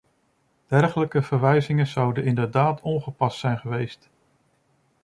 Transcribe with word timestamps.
Dergelijke 0.67 1.21
verwijzingen 1.21 1.87
zouden 1.87 2.23
inderdaad 2.23 2.81
ongepast 2.81 3.39
zijn 3.39 3.57
geweest. 3.57 4.09